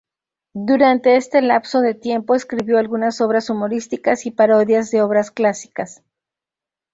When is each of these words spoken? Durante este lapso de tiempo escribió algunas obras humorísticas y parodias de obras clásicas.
Durante 0.55 1.15
este 1.15 1.43
lapso 1.43 1.81
de 1.81 1.93
tiempo 1.93 2.33
escribió 2.33 2.79
algunas 2.79 3.21
obras 3.21 3.51
humorísticas 3.51 4.25
y 4.25 4.31
parodias 4.31 4.89
de 4.89 5.03
obras 5.03 5.29
clásicas. 5.29 6.01